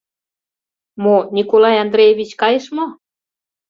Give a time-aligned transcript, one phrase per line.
[1.03, 2.85] Мо, Николай Андреевич кайыш мо?